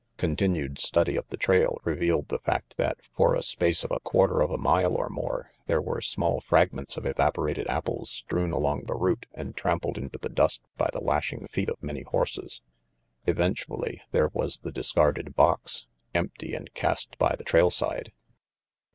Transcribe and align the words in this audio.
Continued 0.17 0.79
study 0.79 1.15
of 1.15 1.27
the 1.27 1.37
trail 1.37 1.77
revealed 1.83 2.27
the 2.29 2.39
fact 2.39 2.75
that 2.77 2.97
for 3.13 3.35
a 3.35 3.43
space 3.43 3.83
of 3.83 3.91
a 3.91 3.99
quarter 3.99 4.41
of 4.41 4.49
a 4.49 4.57
mile 4.57 4.95
or 4.95 5.09
more 5.09 5.51
there 5.67 5.79
were 5.79 6.01
small 6.01 6.41
fragments 6.41 6.97
of 6.97 7.03
evap 7.03 7.33
orated 7.33 7.67
apples 7.67 8.09
strewn 8.09 8.51
along 8.51 8.85
the 8.85 8.95
route 8.95 9.27
and 9.35 9.55
trampled 9.55 9.99
into 9.99 10.17
the 10.17 10.27
dust 10.27 10.63
by 10.75 10.89
the 10.91 10.99
lashing 11.03 11.45
feet 11.51 11.69
of 11.69 11.83
many 11.83 12.01
horses. 12.01 12.63
Eventually, 13.27 14.01
there 14.09 14.31
was 14.33 14.57
the 14.61 14.71
discarded 14.71 15.35
box, 15.35 15.85
empty 16.15 16.55
and 16.55 16.73
cast 16.73 17.15
by 17.19 17.35
the 17.35 17.43
trail 17.43 17.69
side. 17.69 18.11